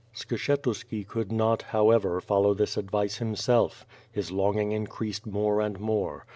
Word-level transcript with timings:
Skshetuski 0.15 1.05
could 1.05 1.31
not, 1.31 1.61
however, 1.61 2.19
follow 2.19 2.55
this 2.55 2.75
advice 2.75 3.17
himself. 3.17 3.85
His 4.11 4.31
longing 4.31 4.71
increased 4.71 5.27
more 5.27 5.61
and 5.61 5.79
more. 5.79 6.25